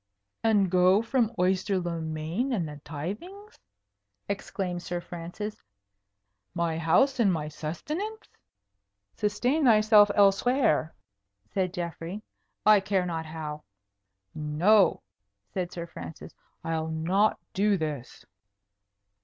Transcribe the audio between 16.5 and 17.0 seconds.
"I'll